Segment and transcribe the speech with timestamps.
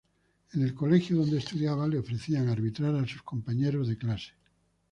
[0.53, 4.31] En el colegio donde estudiaba le ofrecían arbitrar a sus compañeros de clase.